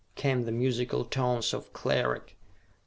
[0.15, 2.35] came the musical tones of Cleric.